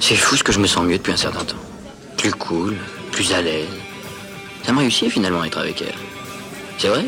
C'est 0.00 0.14
fou 0.14 0.36
ce 0.36 0.44
que 0.44 0.52
je 0.52 0.58
me 0.60 0.66
sens 0.66 0.84
mieux 0.84 0.96
depuis 0.96 1.12
un 1.12 1.16
certain 1.16 1.44
temps. 1.44 1.56
Plus 2.16 2.32
cool, 2.32 2.76
plus 3.12 3.32
à 3.32 3.42
l'aise. 3.42 3.68
Ça 4.64 4.72
m'a 4.72 4.80
réussi 4.80 5.10
finalement 5.10 5.42
à 5.42 5.46
être 5.46 5.58
avec 5.58 5.82
elle. 5.82 5.94
C'est 6.78 6.88
vrai 6.88 7.04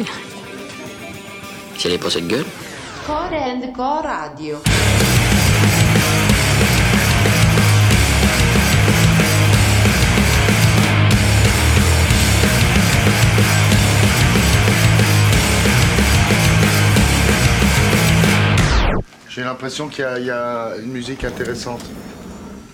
Si 1.76 1.86
elle 1.86 1.94
est 1.94 1.98
pas 1.98 2.10
cette 2.10 2.26
gueule 2.26 2.44
Core 3.06 3.32
and 3.32 3.72
Core 3.74 4.02
Radio. 4.02 4.56
J'ai 19.28 19.42
l'impression 19.42 19.88
qu'il 19.88 20.04
y 20.04 20.30
a 20.30 20.74
une 20.82 20.90
musique 20.90 21.24
intéressante. 21.24 21.82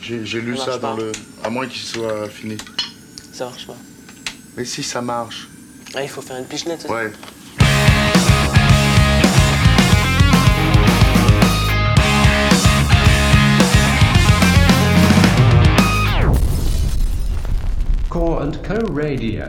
J'ai 0.06 0.40
lu 0.40 0.56
Ça 0.56 0.78
dans 0.78 0.94
pas. 0.94 1.02
le. 1.02 1.10
À 1.42 1.50
moins 1.50 1.66
qu'il 1.66 1.82
soit 1.82 2.28
fini. 2.28 2.56
Ça 3.32 3.46
marche 3.46 3.66
pas. 3.66 3.76
Mais 4.56 4.64
si 4.64 4.82
ça 4.84 5.02
marche. 5.02 5.48
Ah, 5.94 6.02
il 6.02 6.08
faut 6.08 6.22
faire 6.22 6.36
une 6.36 6.44
pichenette. 6.46 6.82
ça 6.82 6.92
Ouais. 6.92 7.10
Core 18.08 18.42
and 18.42 18.62
Co 18.62 18.78
Radio. 18.94 19.44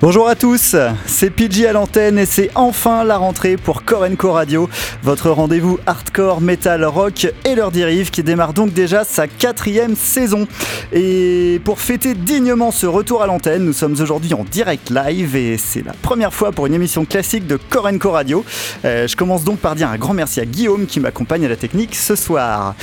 Bonjour 0.00 0.28
à 0.28 0.34
tous, 0.34 0.76
c'est 1.04 1.28
PG 1.28 1.66
à 1.66 1.74
l'antenne 1.74 2.18
et 2.18 2.24
c'est 2.24 2.50
enfin 2.54 3.04
la 3.04 3.18
rentrée 3.18 3.58
pour 3.58 3.84
Core 3.84 4.06
Co 4.16 4.32
Radio, 4.32 4.66
votre 5.02 5.28
rendez-vous 5.28 5.78
hardcore, 5.84 6.40
metal, 6.40 6.86
rock 6.86 7.26
et 7.44 7.54
leur 7.54 7.70
dérive 7.70 8.08
qui 8.10 8.22
démarre 8.22 8.54
donc 8.54 8.72
déjà 8.72 9.04
sa 9.04 9.28
quatrième 9.28 9.94
saison. 9.96 10.48
Et 10.94 11.60
pour 11.66 11.80
fêter 11.80 12.14
dignement 12.14 12.70
ce 12.70 12.86
retour 12.86 13.22
à 13.22 13.26
l'antenne, 13.26 13.62
nous 13.62 13.74
sommes 13.74 13.92
aujourd'hui 14.00 14.32
en 14.32 14.44
direct 14.44 14.88
live 14.88 15.36
et 15.36 15.58
c'est 15.58 15.84
la 15.84 15.92
première 15.92 16.32
fois 16.32 16.50
pour 16.50 16.64
une 16.64 16.72
émission 16.72 17.04
classique 17.04 17.46
de 17.46 17.58
Core 17.68 17.90
Co 18.00 18.12
Radio. 18.12 18.42
Euh, 18.86 19.06
je 19.06 19.14
commence 19.16 19.44
donc 19.44 19.58
par 19.58 19.74
dire 19.74 19.90
un 19.90 19.98
grand 19.98 20.14
merci 20.14 20.40
à 20.40 20.46
Guillaume 20.46 20.86
qui 20.86 20.98
m'accompagne 20.98 21.44
à 21.44 21.48
la 21.50 21.56
technique 21.56 21.94
ce 21.94 22.16
soir. 22.16 22.74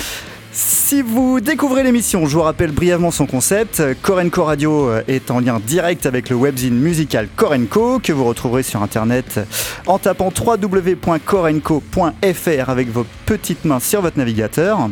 Si 0.51 1.01
vous 1.01 1.39
découvrez 1.39 1.83
l'émission, 1.83 2.25
je 2.25 2.35
vous 2.35 2.41
rappelle 2.41 2.71
brièvement 2.71 3.11
son 3.11 3.25
concept. 3.25 3.83
Korenko 4.01 4.45
Radio 4.45 4.89
est 5.07 5.29
en 5.29 5.39
lien 5.39 5.59
direct 5.59 6.05
avec 6.05 6.29
le 6.29 6.35
webzine 6.35 6.77
musical 6.77 7.27
Korenko 7.35 7.99
que 7.99 8.13
vous 8.13 8.23
retrouverez 8.23 8.63
sur 8.63 8.81
internet 8.81 9.39
en 9.85 9.99
tapant 9.99 10.31
www.korenko.fr 10.35 12.69
avec 12.69 12.89
vos 12.89 13.05
petites 13.25 13.65
mains 13.65 13.79
sur 13.79 14.01
votre 14.01 14.17
navigateur. 14.17 14.89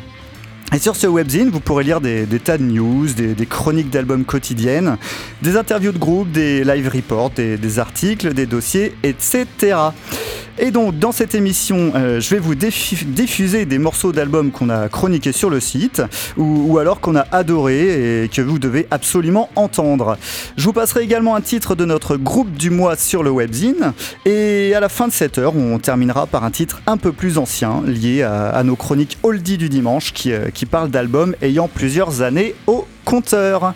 Et 0.73 0.79
sur 0.79 0.95
ce 0.95 1.07
webzine, 1.07 1.49
vous 1.49 1.59
pourrez 1.59 1.83
lire 1.83 2.01
des, 2.01 2.27
tas 2.43 2.57
de 2.57 2.63
news, 2.63 3.07
des, 3.13 3.45
chroniques 3.45 3.89
d'albums 3.89 4.25
quotidiennes, 4.25 4.97
des 5.41 5.57
interviews 5.57 5.91
de 5.91 5.97
groupe, 5.97 6.31
des 6.31 6.63
live 6.63 6.89
reports, 6.93 7.31
des 7.31 7.79
articles, 7.79 8.33
des 8.33 8.45
dossiers, 8.45 8.93
etc. 9.03 9.75
Et 10.57 10.71
donc, 10.71 10.97
dans 10.99 11.11
cette 11.11 11.35
émission, 11.35 11.91
euh, 11.95 12.21
je 12.21 12.29
vais 12.29 12.39
vous 12.39 12.55
diffuser 12.55 13.65
des 13.65 13.77
morceaux 13.77 14.13
d'albums 14.13 14.51
qu'on 14.51 14.69
a 14.69 14.87
chroniqués 14.87 15.33
sur 15.33 15.49
le 15.49 15.59
site 15.59 16.01
ou, 16.37 16.77
alors 16.77 17.01
qu'on 17.01 17.17
a 17.17 17.25
adoré 17.31 18.23
et 18.23 18.29
que 18.29 18.41
vous 18.41 18.57
devez 18.57 18.87
absolument 18.89 19.49
entendre. 19.55 20.17
Je 20.55 20.63
vous 20.63 20.71
passerai 20.71 21.01
également 21.03 21.35
un 21.35 21.41
titre 21.41 21.75
de 21.75 21.83
notre 21.83 22.15
groupe 22.15 22.53
du 22.53 22.69
mois 22.69 22.95
sur 22.95 23.21
le 23.21 23.31
webzine. 23.31 23.91
Et 24.25 24.73
à 24.73 24.79
la 24.79 24.87
fin 24.87 25.09
de 25.09 25.13
cette 25.13 25.37
heure, 25.37 25.57
on 25.57 25.77
terminera 25.77 26.25
par 26.25 26.45
un 26.45 26.51
titre 26.51 26.81
un 26.87 26.95
peu 26.95 27.11
plus 27.11 27.37
ancien 27.37 27.83
lié 27.85 28.23
à, 28.23 28.47
à 28.47 28.63
nos 28.63 28.77
chroniques 28.77 29.17
oldie 29.23 29.57
du 29.57 29.67
dimanche 29.67 30.13
qui, 30.13 30.31
euh, 30.31 30.49
qui 30.53 30.65
parlent 30.65 30.89
d'albums 30.89 31.35
ayant 31.41 31.67
plusieurs 31.67 32.21
années 32.21 32.55
au 32.67 32.87
compteur. 33.03 33.73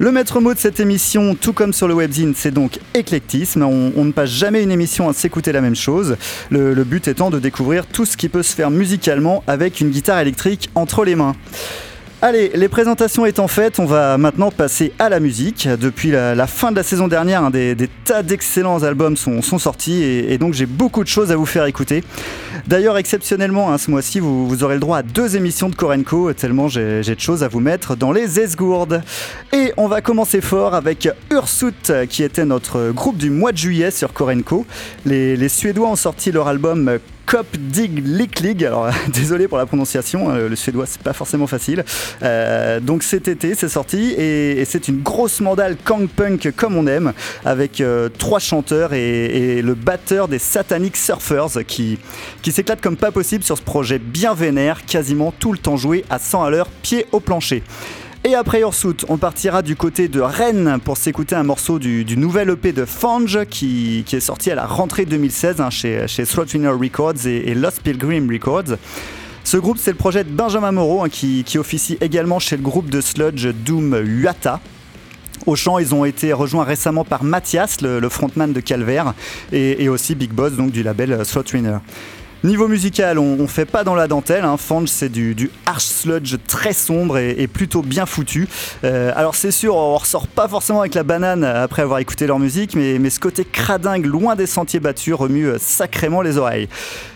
Le 0.00 0.12
maître 0.12 0.40
mot 0.40 0.54
de 0.54 0.58
cette 0.58 0.80
émission, 0.80 1.34
tout 1.34 1.52
comme 1.52 1.74
sur 1.74 1.86
le 1.86 1.92
webzine, 1.92 2.32
c'est 2.34 2.52
donc 2.52 2.78
éclectisme. 2.94 3.62
On, 3.62 4.02
ne 4.02 4.12
passe 4.12 4.30
jamais 4.30 4.62
une 4.62 4.70
émission 4.70 5.10
à 5.10 5.12
s'écouter 5.12 5.52
la 5.52 5.60
même 5.60 5.76
chose. 5.76 6.16
Le 6.48 6.84
but 6.84 7.06
étant 7.06 7.28
de 7.28 7.38
découvrir 7.38 7.84
tout 7.84 8.06
ce 8.06 8.16
qui 8.16 8.30
peut 8.30 8.42
se 8.42 8.54
faire 8.54 8.70
musicalement 8.70 9.44
avec 9.46 9.78
une 9.78 9.90
guitare 9.90 10.18
électrique 10.18 10.70
entre 10.74 11.04
les 11.04 11.16
mains. 11.16 11.36
Allez, 12.22 12.50
les 12.54 12.68
présentations 12.68 13.24
étant 13.24 13.48
faites, 13.48 13.78
on 13.78 13.86
va 13.86 14.18
maintenant 14.18 14.50
passer 14.50 14.92
à 14.98 15.08
la 15.08 15.20
musique. 15.20 15.66
Depuis 15.66 16.10
la, 16.10 16.46
fin 16.46 16.70
de 16.70 16.76
la 16.76 16.82
saison 16.82 17.08
dernière, 17.08 17.44
hein, 17.44 17.48
des, 17.48 17.74
tas 18.04 18.22
d'excellents 18.22 18.82
albums 18.82 19.16
sont, 19.16 19.40
sortis 19.40 20.02
et, 20.02 20.36
donc 20.36 20.52
j'ai 20.52 20.66
beaucoup 20.66 21.02
de 21.02 21.08
choses 21.08 21.32
à 21.32 21.36
vous 21.36 21.46
faire 21.46 21.64
écouter. 21.64 22.04
D'ailleurs, 22.66 22.98
exceptionnellement, 22.98 23.72
hein, 23.72 23.78
ce 23.78 23.90
mois-ci, 23.90 24.20
vous, 24.20 24.62
aurez 24.62 24.74
le 24.74 24.80
droit 24.80 24.98
à 24.98 25.02
deux 25.02 25.34
émissions 25.36 25.70
de 25.70 25.74
Korenko, 25.74 26.34
tellement 26.34 26.68
j'ai 26.68 27.00
de 27.02 27.20
choses 27.20 27.42
à 27.42 27.48
vous 27.48 27.60
mettre 27.60 27.96
dans 27.96 28.12
les 28.12 28.38
esgourdes. 28.38 29.02
Et 29.54 29.72
on 29.78 29.88
va 29.88 30.02
commencer 30.02 30.42
fort 30.42 30.74
avec 30.74 31.08
Ursut, 31.30 32.06
qui 32.10 32.22
était 32.22 32.44
notre 32.44 32.90
groupe 32.90 33.16
du 33.16 33.30
mois 33.30 33.52
de 33.52 33.56
juillet 33.56 33.90
sur 33.90 34.12
Korenko. 34.12 34.66
Les 35.06 35.48
Suédois 35.48 35.88
ont 35.88 35.96
sorti 35.96 36.32
leur 36.32 36.48
album 36.48 36.98
Cop 37.30 37.46
Dig 37.56 38.02
Lick. 38.04 38.42
Alors, 38.64 38.88
désolé 39.14 39.46
pour 39.46 39.56
la 39.56 39.64
prononciation, 39.64 40.30
euh, 40.30 40.48
le 40.48 40.56
suédois, 40.56 40.86
c'est 40.86 41.00
pas 41.00 41.12
forcément 41.12 41.46
facile. 41.46 41.84
Euh, 42.24 42.80
donc, 42.80 43.04
cet 43.04 43.28
été, 43.28 43.54
c'est 43.54 43.68
sorti 43.68 44.14
et, 44.18 44.64
c'est 44.64 44.88
une 44.88 45.00
grosse 45.00 45.40
mandale 45.40 45.76
Kang 45.84 46.08
Punk 46.08 46.52
comme 46.56 46.76
on 46.76 46.88
aime, 46.88 47.12
avec 47.44 47.80
euh, 47.80 48.08
trois 48.08 48.40
chanteurs 48.40 48.94
et, 48.94 49.58
et 49.58 49.62
le 49.62 49.74
batteur 49.74 50.26
des 50.26 50.40
Satanic 50.40 50.96
Surfers 50.96 51.64
qui, 51.68 52.00
qui 52.42 52.50
s'éclate 52.50 52.80
comme 52.80 52.96
pas 52.96 53.12
possible 53.12 53.44
sur 53.44 53.56
ce 53.56 53.62
projet 53.62 54.00
bien 54.00 54.34
vénère, 54.34 54.84
quasiment 54.84 55.32
tout 55.38 55.52
le 55.52 55.58
temps 55.58 55.76
joué 55.76 56.04
à 56.10 56.18
100 56.18 56.42
à 56.42 56.50
l'heure, 56.50 56.68
pied 56.82 57.06
au 57.12 57.20
plancher. 57.20 57.62
Et 58.22 58.34
après 58.34 58.60
Ursut, 58.60 59.06
on 59.08 59.16
partira 59.16 59.62
du 59.62 59.76
côté 59.76 60.06
de 60.08 60.20
Rennes 60.20 60.78
pour 60.84 60.98
s'écouter 60.98 61.34
un 61.34 61.42
morceau 61.42 61.78
du, 61.78 62.04
nouvel 62.18 62.50
EP 62.50 62.72
de 62.72 62.84
Fange 62.84 63.46
qui, 63.48 64.04
est 64.12 64.20
sorti 64.20 64.50
à 64.50 64.54
la 64.54 64.66
rentrée 64.66 65.06
2016 65.06 65.62
hein, 65.62 65.70
chez, 65.70 66.06
chez 66.06 66.24
Records 66.24 67.26
et, 67.26 67.54
Lost 67.54 67.80
Pilgrim 67.80 68.30
Records. 68.30 68.76
Ce 69.42 69.56
groupe, 69.56 69.78
c'est 69.80 69.92
le 69.92 69.96
projet 69.96 70.22
de 70.22 70.28
Benjamin 70.28 70.70
Moreau 70.70 71.02
hein, 71.02 71.08
qui, 71.08 71.56
officie 71.56 71.96
également 72.02 72.38
chez 72.38 72.58
le 72.58 72.62
groupe 72.62 72.90
de 72.90 73.00
sludge 73.00 73.46
Doom 73.46 74.02
Uata. 74.04 74.60
Au 75.46 75.56
chant, 75.56 75.78
ils 75.78 75.94
ont 75.94 76.04
été 76.04 76.34
rejoints 76.34 76.64
récemment 76.64 77.04
par 77.04 77.24
Mathias, 77.24 77.80
le, 77.80 78.06
frontman 78.10 78.52
de 78.52 78.60
Calvaire, 78.60 79.14
et, 79.50 79.82
et 79.82 79.88
aussi 79.88 80.14
Big 80.14 80.30
Boss 80.30 80.52
donc 80.52 80.72
du 80.72 80.82
label 80.82 81.24
Slotwinner. 81.24 81.78
Niveau 82.42 82.68
musical, 82.68 83.18
on, 83.18 83.46
fait 83.46 83.66
pas 83.66 83.84
dans 83.84 83.94
la 83.94 84.08
dentelle. 84.08 84.46
Hein. 84.46 84.56
Fange, 84.56 84.88
c'est 84.88 85.10
du, 85.10 85.50
harsh 85.66 85.84
sludge 85.84 86.36
très 86.46 86.72
sombre 86.72 87.18
et, 87.18 87.46
plutôt 87.46 87.82
bien 87.82 88.06
foutu. 88.06 88.48
Euh, 88.82 89.12
alors 89.14 89.34
c'est 89.34 89.50
sûr, 89.50 89.76
on 89.76 89.96
ressort 89.96 90.26
pas 90.26 90.48
forcément 90.48 90.80
avec 90.80 90.94
la 90.94 91.02
banane 91.02 91.44
après 91.44 91.82
avoir 91.82 91.98
écouté 91.98 92.26
leur 92.26 92.38
musique, 92.38 92.74
mais, 92.74 92.98
mais 92.98 93.10
ce 93.10 93.20
côté 93.20 93.44
cradingue, 93.44 94.06
loin 94.06 94.36
des 94.36 94.46
sentiers 94.46 94.80
battus, 94.80 95.12
remue 95.12 95.48
euh, 95.48 95.58
sacrément 95.58 96.22
les 96.22 96.38
oreilles. 96.38 96.68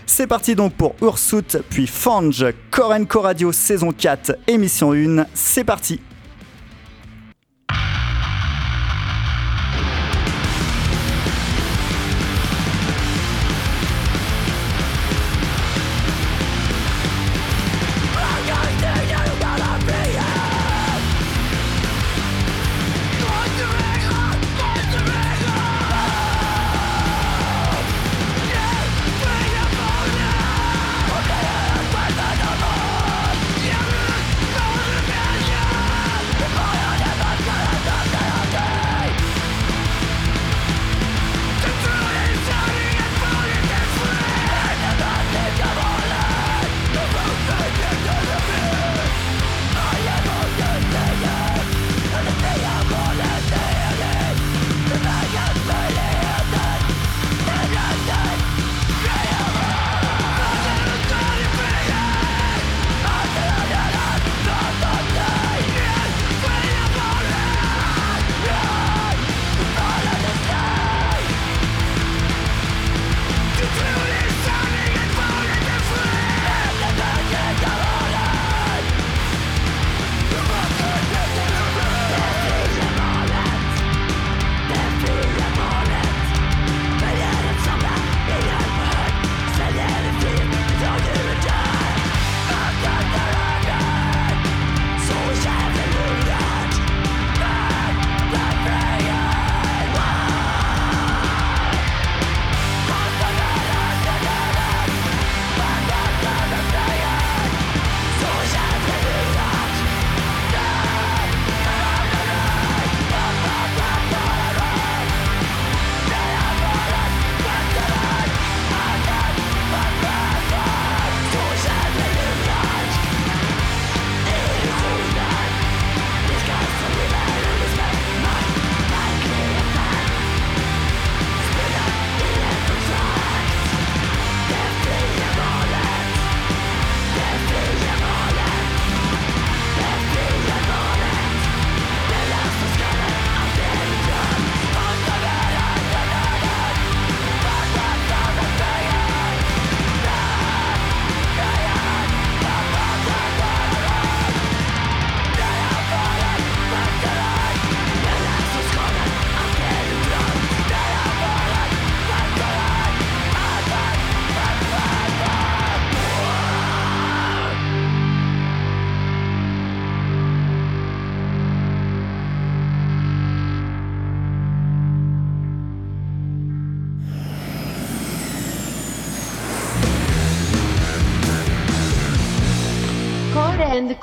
C'est 0.05 0.27
parti 0.27 0.53
donc 0.53 0.73
pour 0.73 0.95
Ursut, 1.01 1.57
puis 1.71 1.87
Fange, 1.87 2.45
Korenko 2.69 3.21
Radio 3.21 3.51
saison 3.51 3.91
4, 3.91 4.37
émission 4.47 4.93
1. 4.93 5.25
C'est 5.33 5.63
parti. 5.63 5.99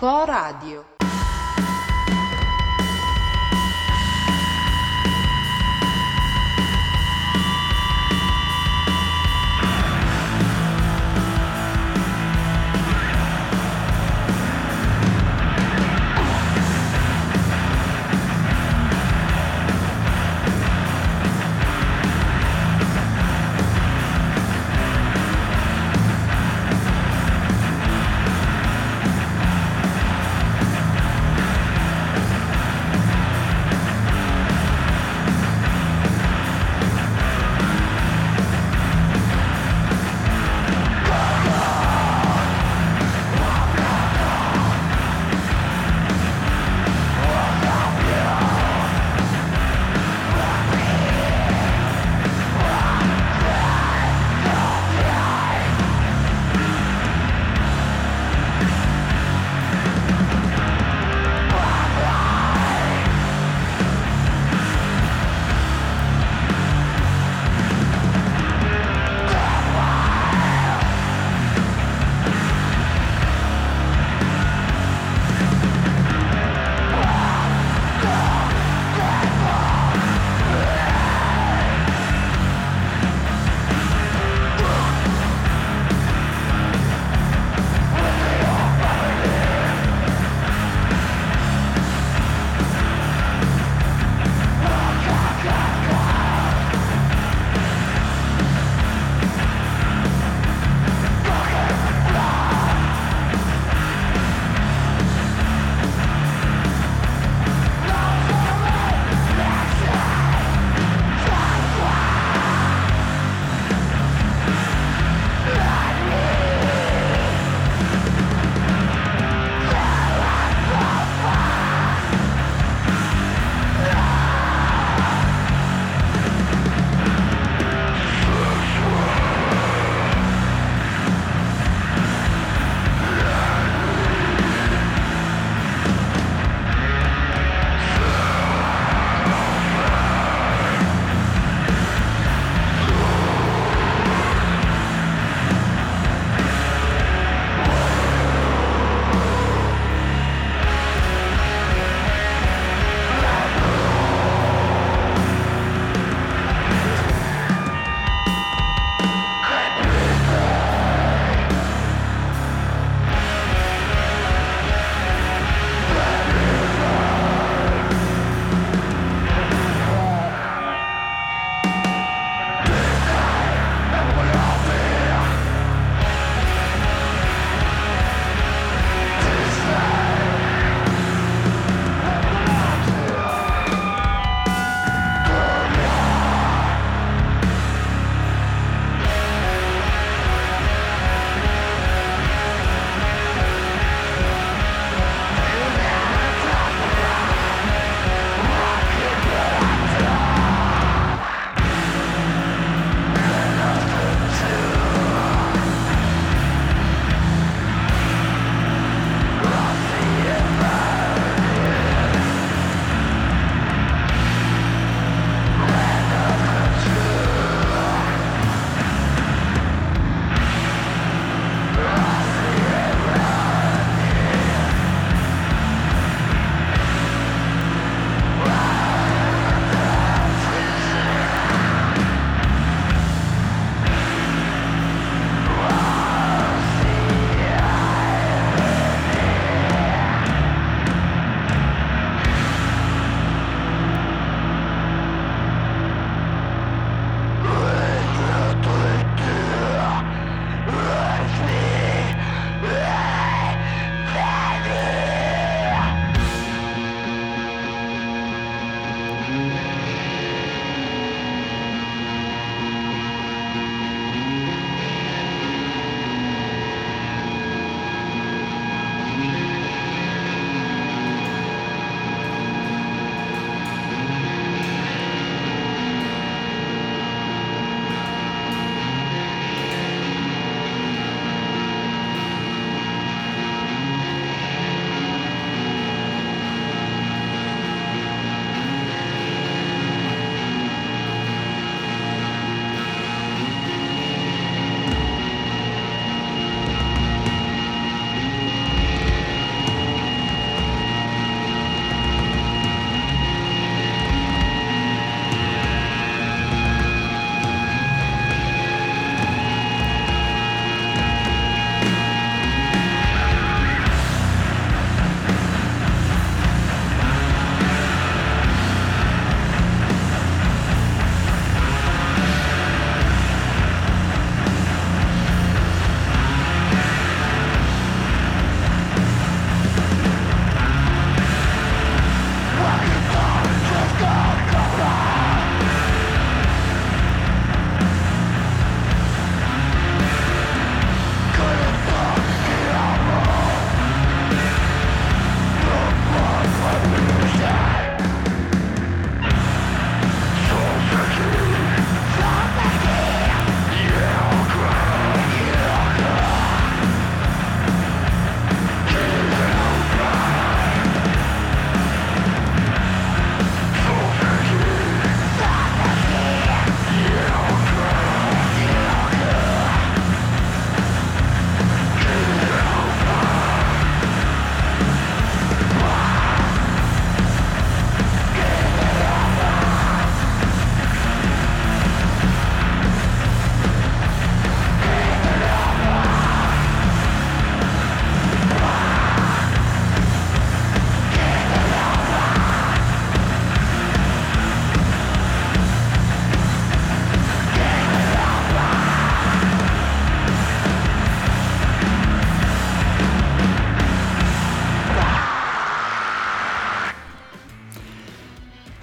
And 0.03 0.82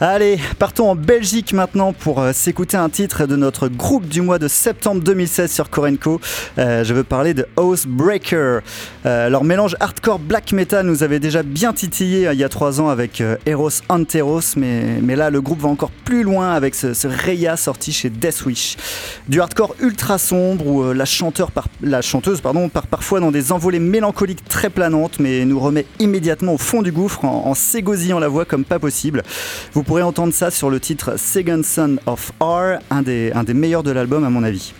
Allez, 0.01 0.39
partons 0.57 0.91
en 0.91 0.95
Belgique 0.95 1.51
maintenant 1.51 1.91
pour 1.91 2.21
euh, 2.21 2.31
s'écouter 2.31 2.77
un 2.77 2.87
titre 2.87 3.25
de 3.25 3.35
notre 3.35 3.67
groupe 3.67 4.07
du 4.07 4.21
mois 4.21 4.39
de 4.39 4.47
septembre 4.47 5.01
2016 5.01 5.51
sur 5.51 5.69
Korenko. 5.69 6.21
Euh, 6.57 6.85
je 6.85 6.93
veux 6.93 7.03
parler 7.03 7.33
de 7.33 7.45
Housebreaker. 7.57 8.61
Euh, 9.05 9.27
leur 9.27 9.43
mélange 9.43 9.75
hardcore 9.81 10.19
black 10.19 10.53
metal 10.53 10.85
nous 10.85 11.03
avait 11.03 11.19
déjà 11.19 11.43
bien 11.43 11.73
titillé 11.73 12.29
il 12.31 12.39
y 12.39 12.45
a 12.45 12.47
trois 12.47 12.79
ans 12.79 12.87
avec 12.87 13.21
Eros 13.45 13.81
Anteros, 13.89 14.55
mais, 14.55 15.01
là 15.17 15.29
le 15.29 15.41
groupe 15.41 15.59
va 15.59 15.67
encore 15.67 15.91
plus 15.91 16.23
loin 16.23 16.53
avec 16.53 16.75
ce, 16.75 16.93
ce 16.93 17.09
Reya 17.09 17.57
sorti 17.57 17.91
chez 17.91 18.09
Deathwish. 18.09 18.77
Du 19.27 19.41
hardcore 19.41 19.75
ultra 19.81 20.17
sombre 20.17 20.65
où 20.65 20.93
la, 20.93 21.03
chanteuse 21.03 22.39
part 22.39 22.87
parfois 22.89 23.19
dans 23.19 23.31
des 23.31 23.51
envolées 23.51 23.79
mélancoliques 23.79 24.47
très 24.47 24.69
planantes, 24.69 25.19
mais 25.19 25.43
nous 25.43 25.59
remet 25.59 25.85
immédiatement 25.99 26.53
au 26.53 26.57
fond 26.57 26.83
du 26.83 26.93
gouffre 26.93 27.25
en, 27.25 27.53
s'égosillant 27.53 28.19
la 28.19 28.29
voix 28.29 28.45
comme 28.45 28.63
pas 28.63 28.79
possible. 28.79 29.23
Pourrez 29.89 30.03
entendre 30.03 30.35
ça 30.35 30.51
sur 30.51 30.69
le 30.69 30.79
titre 30.79 31.17
Second 31.17 31.61
Son 31.63 31.97
of 32.05 32.31
R, 32.39 32.77
un 32.91 33.01
des, 33.01 33.33
meilleurs 33.55 33.81
de 33.81 33.89
l'album 33.89 34.23
à 34.23 34.29
mon 34.29 34.43
avis. 34.43 34.75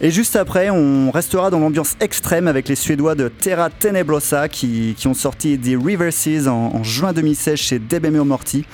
Et 0.00 0.10
juste 0.10 0.34
après, 0.34 0.68
on 0.68 1.12
restera 1.12 1.48
dans 1.48 1.60
l'ambiance 1.60 1.94
extrême 2.00 2.48
avec 2.48 2.68
les 2.68 2.74
Suédois 2.74 3.14
de 3.14 3.28
Terra 3.28 3.70
Tenebrosa 3.70 4.48
qui, 4.48 4.96
ont 5.04 5.14
sorti 5.14 5.60
The 5.60 5.80
Reverses 5.80 6.48
en, 6.48 6.82
juin 6.82 7.12
2016 7.12 7.56
chez 7.56 7.78
Debemeo 7.78 8.24
Morty 8.24 8.64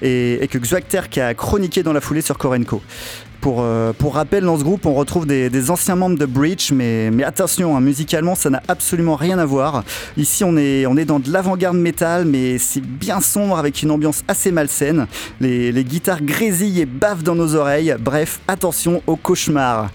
et, 0.00 0.48
que 0.50 0.56
Xuacter 0.56 1.10
qui 1.10 1.20
a 1.20 1.34
chroniqué 1.34 1.82
dans 1.82 1.92
la 1.92 2.00
foulée 2.00 2.22
sur 2.22 2.38
Korenko. 2.38 2.80
Pour, 3.40 3.58
euh, 3.60 3.92
pour 3.92 4.14
rappel, 4.14 4.44
dans 4.44 4.58
ce 4.58 4.64
groupe, 4.64 4.84
on 4.86 4.94
retrouve 4.94 5.26
des, 5.26 5.70
anciens 5.70 5.96
membres 5.96 6.18
de 6.18 6.26
Breach, 6.26 6.72
mais, 6.72 7.10
attention, 7.24 7.76
hein, 7.76 7.80
musicalement, 7.80 8.34
ça 8.34 8.50
n'a 8.50 8.62
absolument 8.68 9.16
rien 9.16 9.38
à 9.38 9.44
voir. 9.44 9.84
Ici, 10.16 10.44
on 10.44 10.56
est, 10.56 11.04
dans 11.04 11.20
de 11.20 11.30
l'avant-garde 11.30 11.76
métal, 11.76 12.24
mais 12.24 12.58
c'est 12.58 12.82
bien 12.82 13.20
sombre 13.20 13.58
avec 13.58 13.82
une 13.82 13.90
ambiance 13.90 14.22
assez 14.26 14.50
malsaine. 14.50 15.06
Les, 15.40 15.72
les 15.72 15.84
guitares 15.84 16.22
grésillent 16.22 16.80
et 16.80 16.86
bavent 16.86 17.22
dans 17.22 17.34
nos 17.34 17.54
oreilles. 17.54 17.94
Bref, 18.00 18.40
attention 18.48 19.02
au 19.06 19.16
cauchemar. 19.16 19.90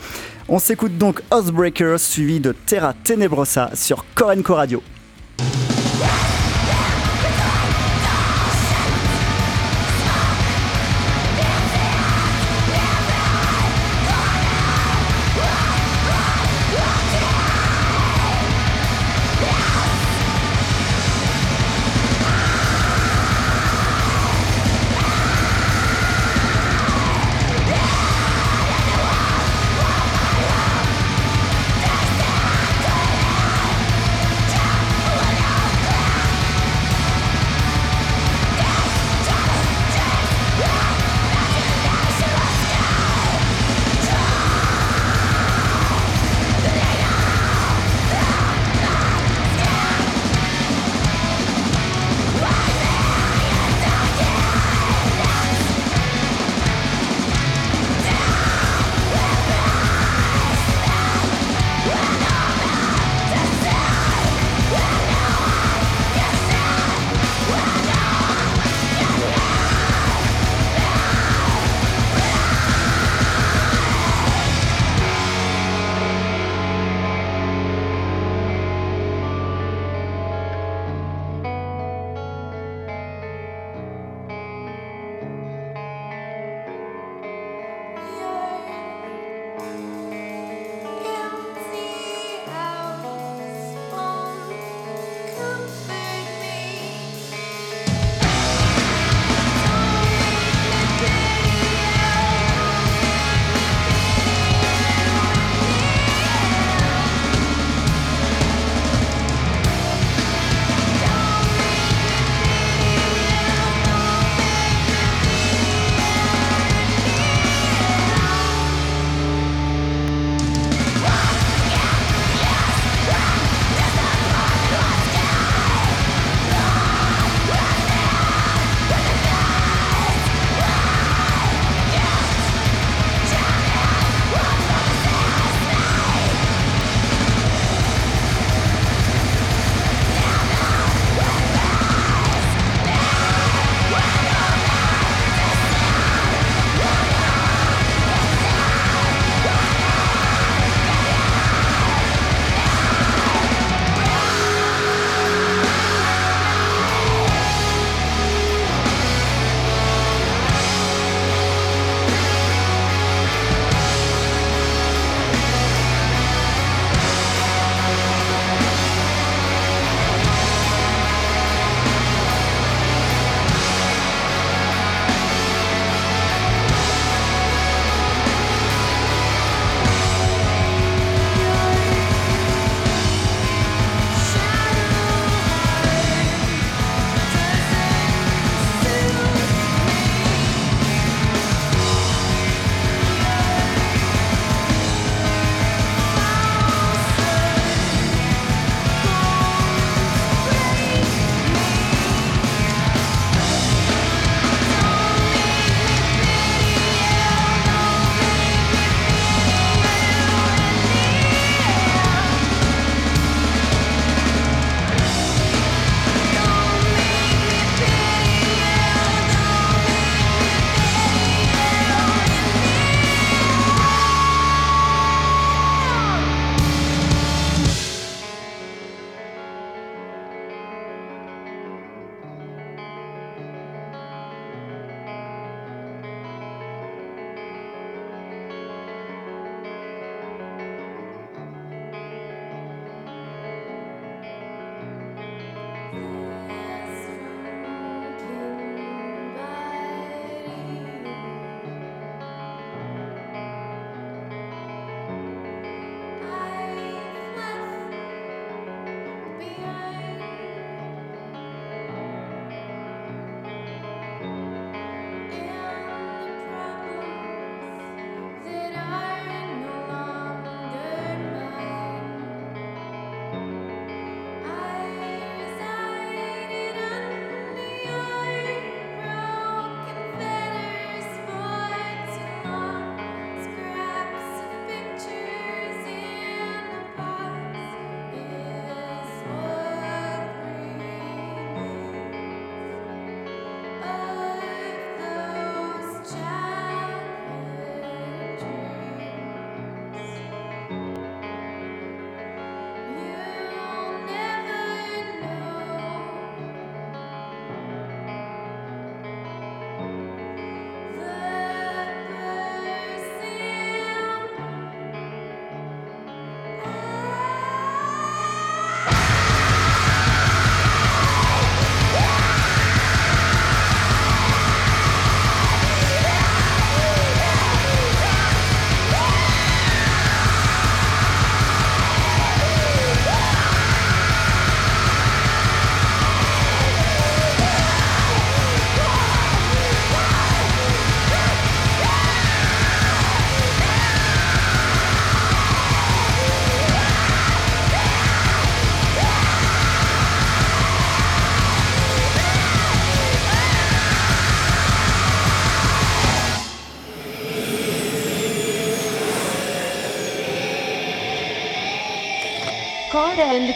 On 0.48 0.60
s'écoute 0.60 0.98
donc 0.98 1.22
Housebreaker 1.32 2.00
suivi 2.00 2.40
de 2.40 2.54
Terra 2.66 2.94
Tenebrosa 3.04 3.72
sur 3.74 4.06
Korenko 4.16 4.56
Radio. 4.56 4.84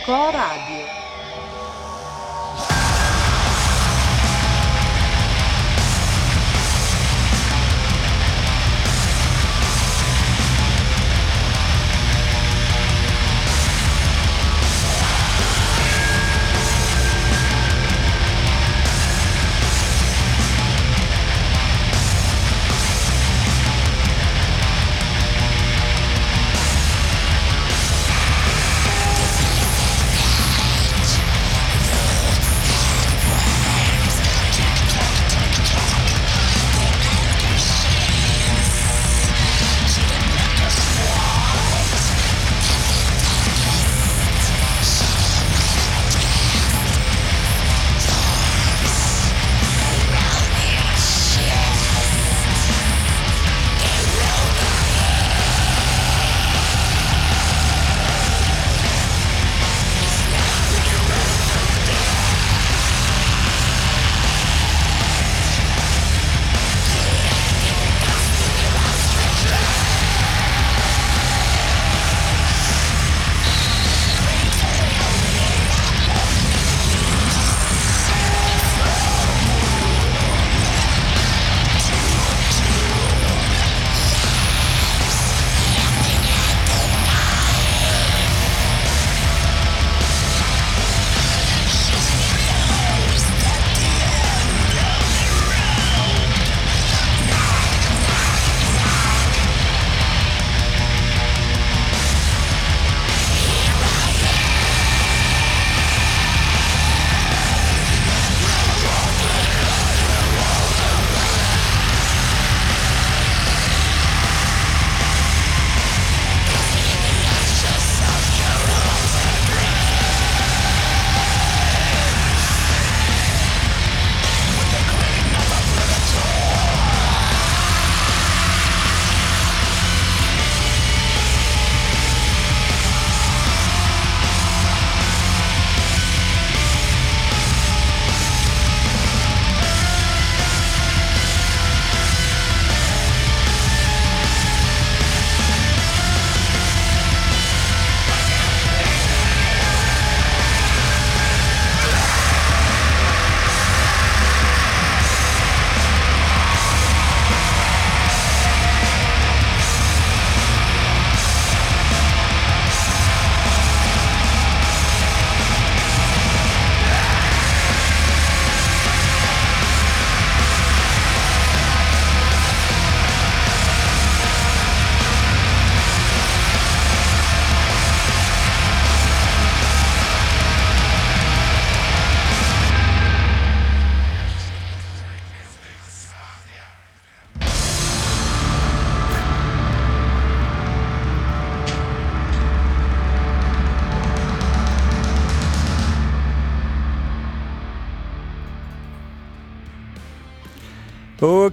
Core 0.02 0.87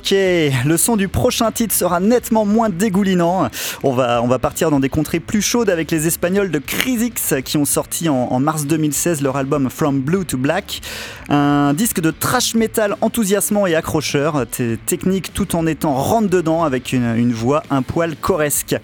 Ok, 0.04 0.10
le 0.10 0.76
son 0.76 0.96
du 0.96 1.08
prochain 1.08 1.50
titre 1.50 1.74
sera 1.74 1.98
nettement 1.98 2.44
moins 2.44 2.68
dégoulinant. 2.68 3.48
On 3.82 3.94
va, 3.94 4.20
on 4.22 4.26
va 4.26 4.38
partir 4.38 4.70
dans 4.70 4.78
des 4.78 4.90
contrées 4.90 5.18
plus 5.18 5.40
chaudes 5.40 5.70
avec 5.70 5.90
les 5.90 6.06
Espagnols 6.06 6.50
de 6.50 6.58
Crisix 6.58 7.32
qui 7.42 7.56
ont 7.56 7.64
sorti 7.64 8.10
en, 8.10 8.38
mars 8.38 8.66
2016 8.66 9.22
leur 9.22 9.38
album 9.38 9.70
From 9.70 10.00
Blue 10.00 10.26
to 10.26 10.36
Black. 10.36 10.82
Un 11.30 11.72
disque 11.72 12.02
de 12.02 12.10
trash 12.10 12.54
metal 12.54 12.96
enthousiasmant 13.00 13.66
et 13.66 13.74
accrocheur, 13.74 14.44
technique 14.84 15.32
tout 15.32 15.56
en 15.56 15.66
étant 15.66 15.94
rentre 15.94 16.28
dedans 16.28 16.64
avec 16.64 16.92
une, 16.92 17.16
une 17.16 17.32
voix 17.32 17.62
un 17.70 17.80
poil 17.80 18.14
coresque. 18.14 18.76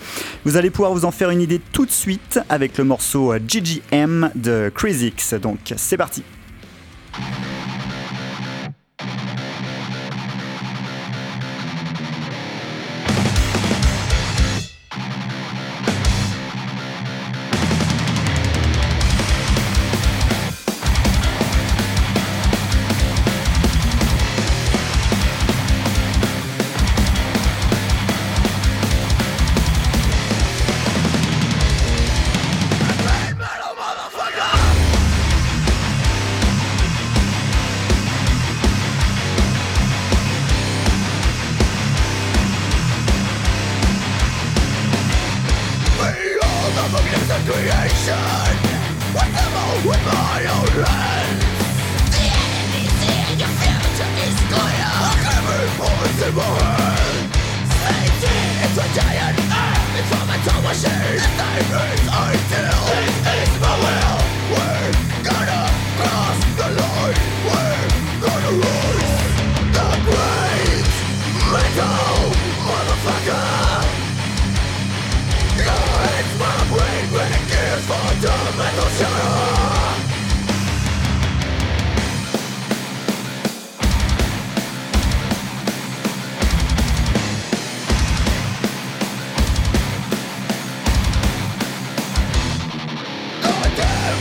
Vous 0.47 0.57
allez 0.57 0.71
pouvoir 0.71 0.95
vous 0.95 1.05
en 1.05 1.11
faire 1.11 1.29
une 1.29 1.43
idée 1.43 1.61
tout 1.73 1.85
de 1.85 1.93
suite 1.93 2.41
avec 2.49 2.79
le 2.79 2.85
morceau 2.85 3.35
GGM 3.47 4.31
de 4.37 4.73
Crisix. 4.75 5.35
Donc 5.35 5.75
c'est 5.77 5.99
parti. 5.99 6.23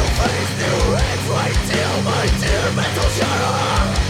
new, 0.00 0.16
but 0.18 0.30
it's 0.40 0.52
new 0.58 0.94
It's 0.96 1.26
right 1.28 1.58
deal, 1.68 2.02
my 2.02 2.26
dear 2.40 2.76
metal 2.76 3.08
shatter 3.10 4.09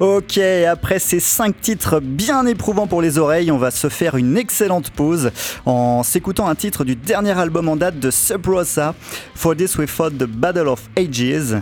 Ok, 0.00 0.38
après 0.38 0.98
ces 0.98 1.20
cinq 1.20 1.60
titres 1.60 2.00
bien 2.00 2.46
éprouvants 2.46 2.86
pour 2.86 3.02
les 3.02 3.18
oreilles, 3.18 3.50
on 3.50 3.58
va 3.58 3.70
se 3.70 3.90
faire 3.90 4.16
une 4.16 4.38
excellente 4.38 4.88
pause 4.88 5.30
en 5.66 6.02
s'écoutant 6.02 6.48
un 6.48 6.54
titre 6.54 6.84
du 6.84 6.96
dernier 6.96 7.38
album 7.38 7.68
en 7.68 7.76
date 7.76 8.00
de 8.00 8.10
Sub 8.10 8.46
Rosa, 8.46 8.94
For 9.34 9.54
This 9.54 9.76
We 9.76 9.86
Fought 9.86 10.16
the 10.16 10.24
Battle 10.24 10.68
of 10.68 10.80
Ages. 10.96 11.54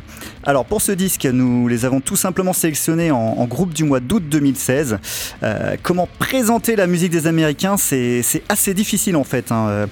Alors 0.48 0.64
pour 0.64 0.80
ce 0.80 0.92
disque, 0.92 1.26
nous 1.26 1.68
les 1.68 1.84
avons 1.84 2.00
tout 2.00 2.16
simplement 2.16 2.54
sélectionnés 2.54 3.10
en, 3.10 3.44
groupe 3.44 3.74
du 3.74 3.84
mois 3.84 4.00
d'août 4.00 4.22
2016. 4.30 4.98
Euh, 5.42 5.76
comment 5.82 6.08
présenter 6.18 6.74
la 6.74 6.86
musique 6.86 7.10
des 7.10 7.26
Américains, 7.26 7.76
c'est 7.76 8.22
assez 8.48 8.72
difficile 8.72 9.16
en 9.16 9.24
fait. 9.24 9.52
Hein. 9.52 9.66
Euh, 9.68 9.86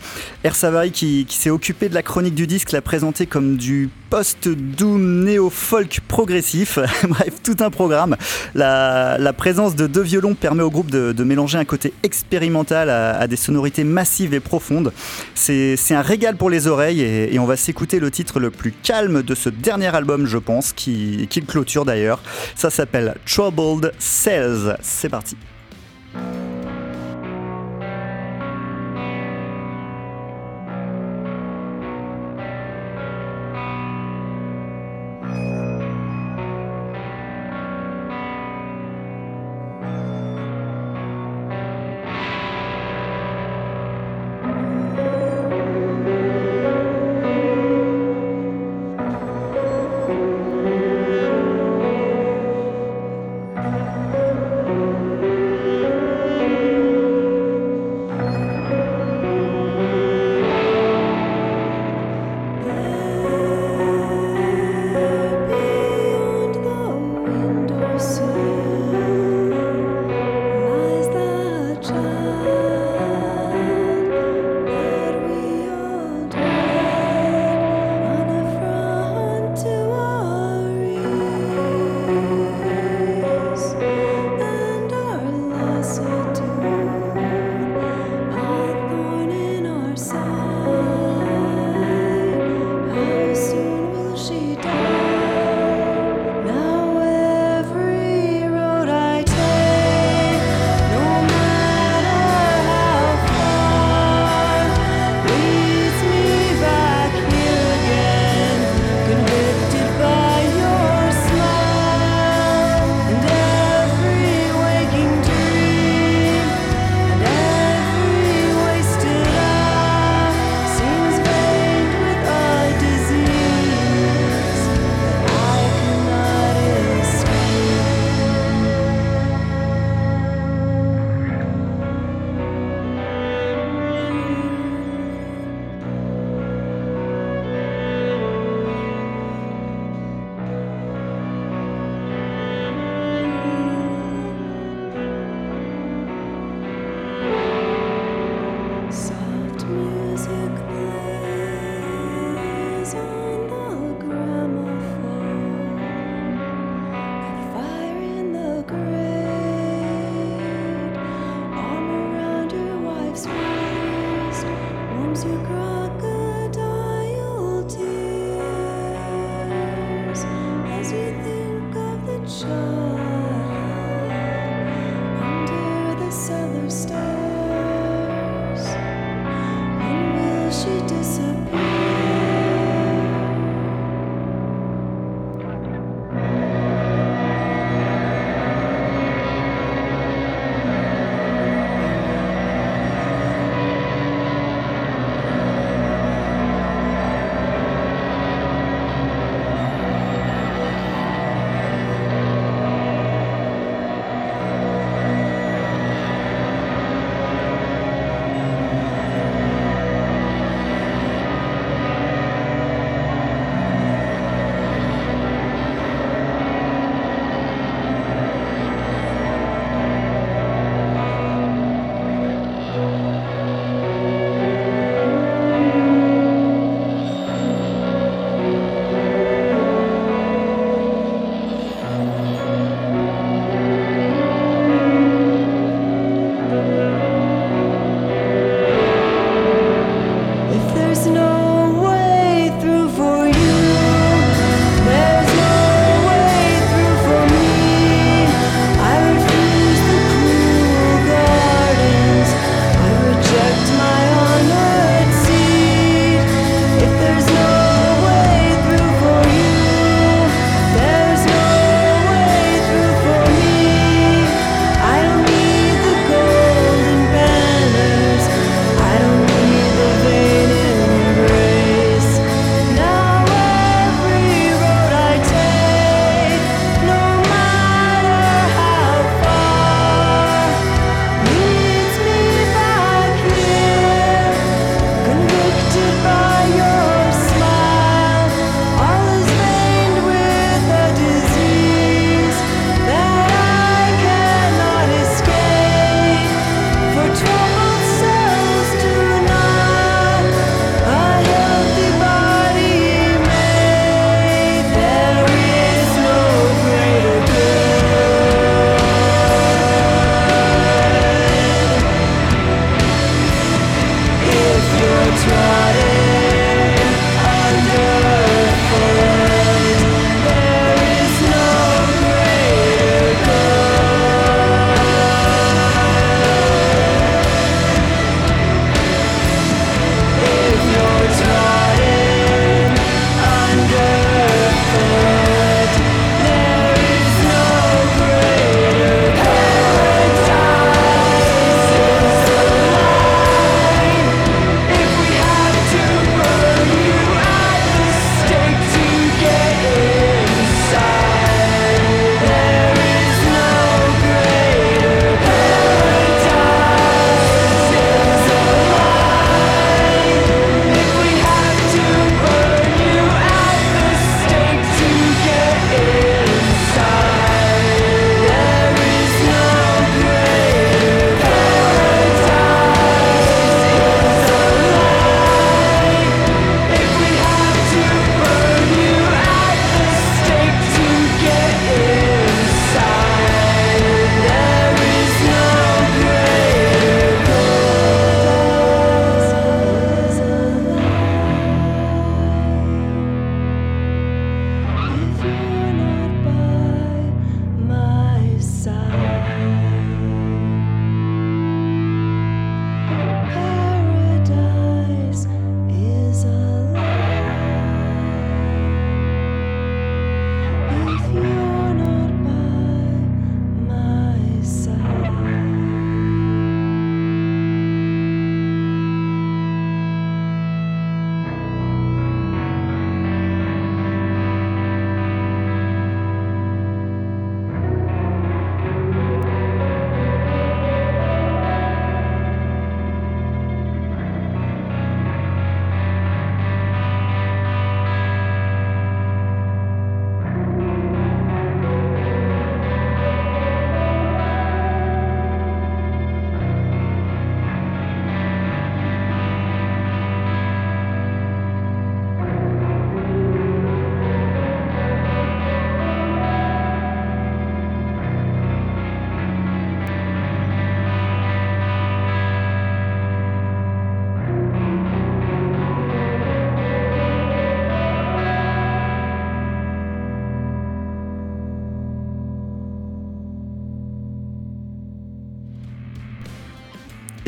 Air 0.44 0.56
Savary 0.56 0.92
qui, 0.92 1.26
s'est 1.28 1.50
occupé 1.50 1.90
de 1.90 1.94
la 1.94 2.02
chronique 2.02 2.34
du 2.34 2.46
disque 2.46 2.72
l'a 2.72 2.80
présenté 2.80 3.26
comme 3.26 3.58
du 3.58 3.90
post-doom 4.08 5.24
néo-folk 5.24 6.00
progressif. 6.08 6.78
Bref, 7.06 7.34
tout 7.42 7.56
un 7.60 7.68
programme. 7.68 8.16
La, 8.54 9.34
présence 9.36 9.76
de 9.76 9.86
deux 9.86 10.00
violons 10.00 10.34
permet 10.34 10.62
au 10.62 10.70
groupe 10.70 10.90
de, 10.90 11.22
mélanger 11.22 11.58
un 11.58 11.66
côté 11.66 11.92
expérimental 12.02 12.88
à, 12.88 13.26
des 13.26 13.36
sonorités 13.36 13.84
massives 13.84 14.32
et 14.32 14.40
profondes. 14.40 14.94
C'est 15.34 15.76
un 15.90 16.00
régal 16.00 16.36
pour 16.36 16.48
les 16.48 16.66
oreilles 16.66 17.02
et, 17.02 17.34
et 17.34 17.38
on 17.38 17.44
va 17.44 17.56
s'écouter 17.56 17.98
le 17.98 18.10
titre 18.10 18.40
le 18.40 18.50
plus 18.50 18.72
calme 18.72 19.22
de 19.22 19.34
ce 19.34 19.50
dernier 19.50 19.94
album, 19.94 20.24
je 20.24 20.38
qui, 20.74 21.26
qui 21.28 21.40
le 21.40 21.46
clôture 21.46 21.85
d'ailleurs. 21.85 22.20
Ça 22.54 22.70
s'appelle 22.70 23.14
Troubled 23.26 23.92
Cells. 23.98 24.76
C'est 24.80 25.09
parti. 25.09 25.37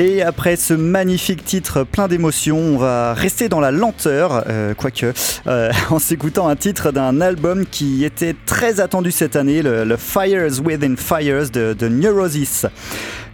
Et 0.01 0.23
après 0.23 0.55
ce 0.55 0.75
magnifique 0.75 1.45
titre 1.45 1.83
plein 1.83 2.07
d'émotions, 2.07 2.57
on 2.57 2.79
va 2.79 3.15
rester 3.15 3.49
dans 3.49 3.59
la 3.59 3.73
lenteur, 3.73 4.45
euh, 4.49 4.73
quoique, 4.73 5.13
euh, 5.49 5.73
en 5.91 5.99
s'écoutant 5.99 6.47
un 6.47 6.55
titre 6.55 6.93
d'un 6.93 7.21
album 7.21 7.67
qui 7.67 8.05
était 8.05 8.37
très 8.47 8.79
attendu 8.79 9.11
cette 9.11 9.35
année, 9.35 9.61
le, 9.61 9.97
Fires 9.97 10.61
Within 10.65 10.95
Fires 10.97 11.51
de 11.51 11.89
Neurosis. 11.89 12.67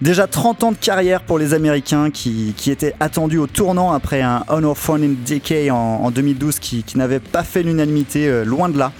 Déjà 0.03 0.26
30 0.26 0.64
ans 0.64 0.72
de 0.72 0.76
carrière 0.76 1.22
pour 1.22 1.38
les 1.38 1.55
Américains 1.55 2.11
qui, 2.11 2.55
qui 2.57 2.70
étaient 2.70 2.95
attendus 3.01 3.38
au 3.38 3.47
tournant 3.47 3.92
après 3.92 4.22
un 4.22 4.45
Honor 4.49 4.76
Phone 4.76 5.05
in 5.05 5.14
Decay 5.26 5.70
en, 5.70 5.76
en 5.76 6.11
2012 6.11 6.59
qui, 6.59 6.82
qui 6.82 6.99
n'avait 6.99 7.20
pas 7.20 7.45
fait 7.45 7.62
l'unanimité, 7.62 8.28
euh, 8.28 8.45
loin 8.45 8.68
de 8.68 8.78
là. 8.78 8.92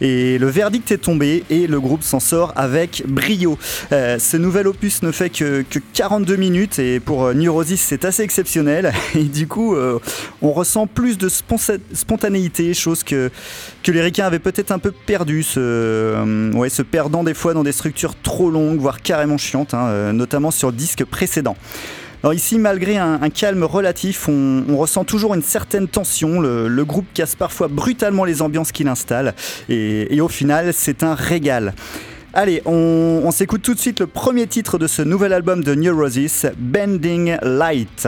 Et 0.00 0.38
le 0.38 0.46
verdict 0.46 0.90
est 0.92 0.98
tombé 0.98 1.44
et 1.50 1.66
le 1.66 1.80
groupe 1.80 2.02
s'en 2.02 2.20
sort 2.20 2.52
avec 2.56 3.04
brio. 3.06 3.58
Euh, 3.92 4.18
ce 4.18 4.36
nouvel 4.36 4.66
opus 4.66 5.02
ne 5.02 5.12
fait 5.12 5.30
que, 5.30 5.62
que 5.68 5.78
42 5.92 6.36
minutes 6.36 6.78
et 6.78 7.00
pour 7.00 7.24
euh, 7.24 7.34
Neurosis 7.34 7.80
c'est 7.80 8.04
assez 8.04 8.22
exceptionnel. 8.22 8.92
Et 9.14 9.24
du 9.24 9.46
coup, 9.46 9.74
euh, 9.74 9.98
on 10.40 10.52
ressent 10.52 10.86
plus 10.86 11.18
de 11.18 11.28
spontanéité, 11.28 12.74
chose 12.74 13.02
que, 13.02 13.30
que 13.82 13.92
les 13.92 14.00
Ricains 14.00 14.26
avaient 14.26 14.38
peut-être 14.38 14.70
un 14.70 14.78
peu 14.78 14.92
perdu, 14.92 15.42
se, 15.42 16.52
ouais, 16.54 16.68
perdant 16.90 17.24
des 17.24 17.34
fois 17.34 17.54
dans 17.54 17.62
des 17.62 17.72
structures 17.72 18.14
trop 18.22 18.50
longues, 18.50 18.78
voire 18.78 19.02
carrément 19.02 19.38
chiantes, 19.38 19.74
hein, 19.74 19.86
euh, 19.88 20.12
sur 20.50 20.72
disques 20.72 21.04
précédents. 21.04 21.56
Alors 22.22 22.34
ici, 22.34 22.58
malgré 22.58 22.98
un, 22.98 23.30
calme 23.30 23.64
relatif, 23.64 24.28
on, 24.28 24.76
ressent 24.76 25.04
toujours 25.04 25.34
une 25.34 25.42
certaine 25.42 25.88
tension. 25.88 26.40
Le, 26.40 26.84
groupe 26.84 27.06
casse 27.14 27.34
parfois 27.34 27.68
brutalement 27.68 28.24
les 28.24 28.42
ambiances 28.42 28.72
qu'il 28.72 28.88
installe. 28.88 29.34
Et, 29.68 30.14
et 30.14 30.20
au 30.20 30.28
final, 30.28 30.72
c'est 30.74 31.02
un 31.02 31.14
régal. 31.14 31.74
Allez, 32.34 32.62
on, 32.64 33.22
on 33.24 33.30
s'écoute 33.30 33.62
tout 33.62 33.74
de 33.74 33.80
suite 33.80 34.00
le 34.00 34.06
premier 34.06 34.46
titre 34.46 34.78
de 34.78 34.86
ce 34.86 35.02
nouvel 35.02 35.32
album 35.32 35.64
de 35.64 35.74
Neurosis, 35.74 36.46
Bending 36.58 37.36
Light. 37.42 38.06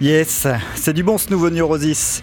Yes, 0.00 0.46
c'est 0.76 0.94
du 0.94 1.02
bon 1.02 1.18
ce 1.18 1.28
nouveau 1.28 1.50
Neurosis. 1.50 2.22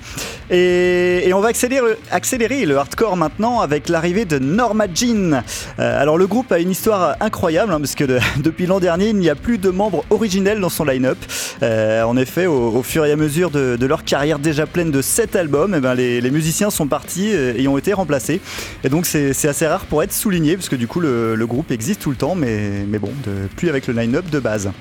Et, 0.50 1.30
on 1.32 1.42
va 1.42 1.50
accélérer, 1.50 2.66
le 2.66 2.76
hardcore 2.76 3.16
maintenant 3.18 3.62
avec 3.62 3.88
l'arrivée 3.88 4.26
de 4.26 4.40
Norma 4.40 4.88
Jean. 4.92 5.44
Euh, 5.78 6.02
alors 6.02 6.18
le 6.18 6.26
groupe 6.26 6.52
a 6.52 6.58
une 6.58 6.72
histoire 6.72 7.18
incroyable 7.20 7.72
hein, 7.72 7.80
parce 7.80 7.94
que 7.94 8.04
de- 8.04 8.18
depuis 8.44 8.66
l'an 8.66 8.80
dernier 8.80 9.10
il 9.10 9.18
n'y 9.18 9.30
a 9.30 9.36
plus 9.36 9.60
de 9.60 9.70
membres 9.70 10.06
originels 10.10 10.60
dans 10.60 10.70
son 10.70 10.86
line-up. 10.86 11.20
Euh, 11.62 12.02
en 12.02 12.18
effet, 12.18 12.48
au, 12.48 12.82
fur 12.82 13.06
et 13.06 13.12
à 13.12 13.16
mesure 13.16 13.52
de, 13.52 13.86
leur 13.86 14.04
carrière 14.04 14.40
déjà 14.40 14.66
pleine 14.66 14.90
de 14.90 15.04
7 15.04 15.36
albums, 15.36 15.76
eh 15.78 15.80
ben, 15.80 15.94
les, 15.94 16.32
musiciens 16.32 16.72
sont 16.72 16.88
partis 16.88 17.30
euh, 17.32 17.54
et 17.56 17.68
ont 17.68 17.78
été 17.78 17.94
remplacés. 17.94 18.42
Et 18.84 18.90
donc 18.90 19.06
c'est 19.06 19.48
assez 19.48 19.68
rare 19.68 19.86
pour 19.86 20.02
être 20.02 20.14
souligné 20.14 20.56
parce 20.56 20.70
que 20.70 20.76
du 20.76 20.88
coup 20.88 21.00
le, 21.00 21.46
groupe 21.46 21.70
existe 21.70 22.02
tout 22.02 22.10
le 22.10 22.18
temps, 22.18 22.34
mais, 22.34 22.86
bon, 23.00 23.12
plus 23.56 23.70
avec 23.70 23.86
le 23.86 23.94
line-up 23.94 24.32
de 24.32 24.40
base. 24.40 24.72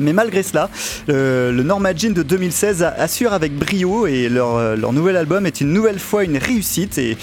Mais 0.00 0.12
malgré 0.12 0.42
cela, 0.42 0.68
le, 1.08 1.52
le 1.52 1.62
Norma 1.62 1.94
Jean 1.94 2.12
de 2.14 2.22
2016 2.22 2.82
a- 2.82 2.88
assure 2.98 3.32
avec 3.32 3.54
brio 3.56 4.06
et 4.06 4.28
leur, 4.28 4.56
euh, 4.56 4.76
leur 4.76 4.92
nouvel 4.92 5.16
album 5.16 5.46
est 5.46 5.60
une 5.60 5.72
nouvelle 5.72 5.98
fois 5.98 6.24
une 6.24 6.36
réussite 6.36 6.98
et, 6.98 7.16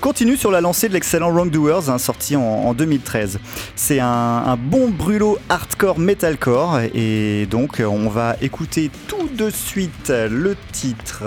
continue 0.00 0.36
sur 0.36 0.50
la 0.50 0.60
lancée 0.60 0.88
de 0.88 0.94
l'excellent 0.94 1.30
Wrongdoers 1.30 1.88
hein, 1.88 1.98
sorti 1.98 2.34
en, 2.36 2.40
en 2.42 2.74
2013. 2.74 3.38
C'est 3.76 4.00
un, 4.00 4.56
bon 4.58 4.88
brûlot 4.90 5.38
hardcore 5.48 5.98
metalcore 5.98 6.80
et 6.94 7.46
donc 7.50 7.80
euh, 7.80 7.84
on 7.84 8.08
va 8.08 8.36
écouter 8.42 8.90
tout 9.08 9.28
de 9.36 9.50
suite 9.50 10.10
le 10.10 10.56
titre, 10.72 11.22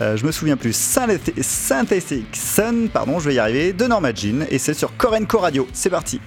euh, 0.00 0.16
je 0.16 0.24
me 0.26 0.32
souviens 0.32 0.56
plus, 0.56 0.72
Synthet- 0.76 1.42
Synthetic 1.42 2.26
Sun, 2.34 2.88
pardon, 2.92 3.18
je 3.20 3.28
vais 3.28 3.34
y 3.34 3.38
arriver, 3.38 3.72
de 3.72 3.84
Norma 3.86 4.12
Jean 4.14 4.46
et 4.50 4.58
c'est 4.58 4.74
sur 4.74 4.96
Korenko 4.96 5.38
Radio. 5.38 5.66
C'est 5.72 5.90
parti. 5.90 6.20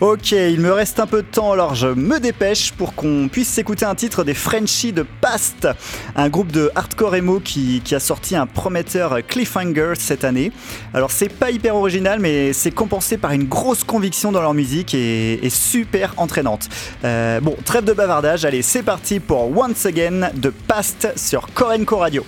Ok, 0.00 0.30
il 0.30 0.60
me 0.60 0.70
reste 0.70 1.00
un 1.00 1.08
peu 1.08 1.22
de 1.22 1.26
temps, 1.26 1.50
alors 1.50 1.74
je 1.74 1.88
me 1.88 2.20
dépêche 2.20 2.70
pour 2.70 2.94
qu'on 2.94 3.28
puisse 3.28 3.48
s'écouter 3.48 3.84
un 3.84 3.96
titre 3.96 4.22
des 4.22 4.32
Frenchies 4.32 4.92
de 4.92 5.04
Past, 5.20 5.66
un 6.14 6.28
groupe 6.28 6.52
de 6.52 6.70
hardcore 6.76 7.16
emo 7.16 7.40
qui, 7.40 7.82
a 7.90 7.98
sorti 7.98 8.36
un 8.36 8.46
prometteur 8.46 9.18
cliffhanger 9.26 9.94
cette 9.98 10.22
année. 10.22 10.52
Alors 10.94 11.10
c'est 11.10 11.28
pas 11.28 11.50
hyper 11.50 11.74
original, 11.74 12.20
mais 12.20 12.52
c'est 12.52 12.70
compensé 12.70 13.18
par 13.18 13.32
une 13.32 13.48
grosse 13.48 13.82
conviction 13.82 14.30
dans 14.30 14.40
leur 14.40 14.54
musique 14.54 14.94
et, 14.94 15.44
et 15.44 15.50
super 15.50 16.14
entraînante. 16.16 16.68
Euh, 17.02 17.40
bon, 17.40 17.56
trêve 17.64 17.84
de 17.84 17.92
bavardage, 17.92 18.44
allez 18.44 18.62
c'est 18.62 18.84
parti 18.84 19.18
pour 19.18 19.50
Once 19.58 19.84
Again 19.84 20.30
de 20.32 20.50
Past 20.50 21.12
sur 21.16 21.52
Korenko 21.52 21.96
Radio. 21.96 22.24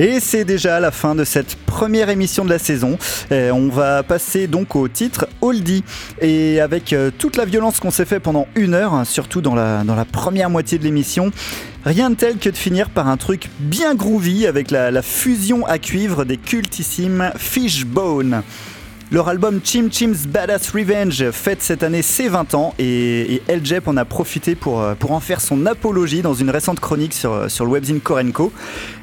Et 0.00 0.18
c'est 0.18 0.46
déjà 0.46 0.80
la 0.80 0.92
fin 0.92 1.14
de 1.14 1.24
cette 1.24 1.56
première 1.56 2.08
émission 2.08 2.42
de 2.42 2.48
la 2.48 2.58
saison. 2.58 2.96
On 3.30 3.68
va 3.68 4.02
passer 4.02 4.46
donc 4.46 4.74
au 4.74 4.88
titre 4.88 5.28
Oldie. 5.42 5.84
Et 6.22 6.58
avec 6.58 6.94
euh, 6.94 7.10
toute 7.18 7.36
la 7.36 7.44
violence 7.44 7.80
qu'on 7.80 7.90
s'est 7.90 8.06
fait 8.06 8.18
pendant 8.18 8.46
une 8.54 8.72
heure, 8.72 8.94
hein, 8.94 9.04
surtout 9.04 9.42
dans 9.42 9.54
la, 9.54 9.84
première 10.10 10.48
moitié 10.48 10.78
de 10.78 10.84
l'émission, 10.84 11.32
rien 11.84 12.08
de 12.08 12.14
tel 12.14 12.38
que 12.38 12.48
de 12.48 12.56
finir 12.56 12.88
par 12.88 13.08
un 13.08 13.18
truc 13.18 13.50
bien 13.58 13.94
groovy 13.94 14.46
avec 14.46 14.70
la 14.70 15.02
fusion 15.02 15.66
à 15.66 15.78
cuivre 15.78 16.24
des 16.24 16.38
cultissimes 16.38 17.30
Fishbone. 17.36 18.42
Leur 19.12 19.28
album 19.28 19.60
Chim 19.64 19.88
Chim's 19.90 20.28
Badass 20.28 20.70
Revenge 20.70 21.32
fête 21.32 21.62
cette 21.62 21.82
année 21.82 22.00
ses 22.00 22.28
20 22.28 22.54
ans 22.54 22.74
et, 22.78 23.34
et 23.34 23.42
El 23.48 23.66
Jep 23.66 23.88
en 23.88 23.96
a 23.96 24.04
profité 24.04 24.54
pour, 24.54 24.80
euh, 24.80 24.94
pour 24.94 25.10
en 25.10 25.18
faire 25.18 25.40
son 25.40 25.66
apologie 25.66 26.22
dans 26.22 26.34
une 26.34 26.48
récente 26.48 26.78
chronique 26.78 27.12
sur, 27.12 27.50
sur 27.50 27.64
le 27.64 27.72
webzine 27.72 28.00
Korenko. 28.00 28.52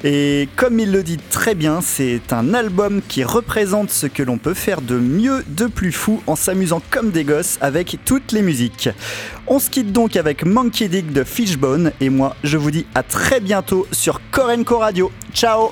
Et 0.05 0.47
comme 0.55 0.79
il 0.79 0.93
le 0.93 1.03
dit 1.03 1.17
très 1.17 1.55
bien, 1.55 1.81
c'est 1.81 2.31
un 2.31 2.53
album 2.53 3.01
qui 3.05 3.25
représente 3.25 3.89
ce 3.89 4.07
que 4.07 4.23
l'on 4.23 4.37
peut 4.37 4.53
faire 4.53 4.79
de 4.79 4.97
mieux, 4.97 5.43
de 5.45 5.65
plus 5.65 5.91
fou 5.91 6.21
en 6.25 6.37
s'amusant 6.37 6.81
comme 6.89 7.11
des 7.11 7.25
gosses 7.25 7.57
avec 7.59 7.97
toutes 8.05 8.31
les 8.31 8.41
musiques. 8.41 8.89
On 9.45 9.59
se 9.59 9.69
quitte 9.69 9.91
donc 9.91 10.15
avec 10.15 10.45
Monkey 10.45 10.87
Dick 10.87 11.11
de 11.11 11.25
Fishbone 11.25 11.91
et 11.99 12.09
moi 12.09 12.37
je 12.45 12.55
vous 12.55 12.71
dis 12.71 12.85
à 12.95 13.03
très 13.03 13.41
bientôt 13.41 13.85
sur 13.91 14.21
Korenko 14.31 14.77
Radio. 14.77 15.11
Ciao 15.33 15.71